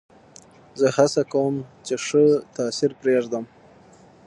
زه 0.79 0.87
هڅه 0.97 1.21
کوم، 1.31 1.55
چي 1.85 1.95
ښه 2.05 2.23
تاثیر 2.55 2.91
پرېږدم. 3.01 3.45